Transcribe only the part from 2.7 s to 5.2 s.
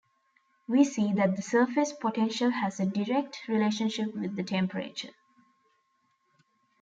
a direct relationship with the temperature.